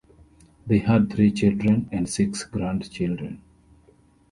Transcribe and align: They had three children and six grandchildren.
They 0.65 0.79
had 0.79 1.13
three 1.13 1.31
children 1.31 1.87
and 1.91 2.09
six 2.09 2.43
grandchildren. 2.43 3.39